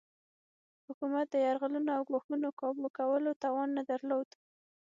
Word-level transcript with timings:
حکومت 0.87 1.25
د 1.31 1.35
یرغلونو 1.45 1.89
او 1.97 2.01
ګواښونو 2.09 2.49
کابو 2.59 2.87
کولو 2.97 3.31
توان 3.43 3.69
نه 3.77 3.83
درلود. 3.89 4.27